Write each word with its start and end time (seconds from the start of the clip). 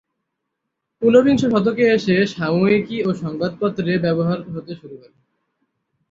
ঊনবিংশ 1.01 1.41
শতকে 1.53 1.83
এসে 1.93 2.15
সাময়িকী 2.33 2.97
ও 3.03 3.19
সংবাদপত্রে 3.21 3.91
ব্যবহার 3.97 4.39
হতে 4.53 4.73
শুরু 4.75 4.95
করে। 4.97 5.15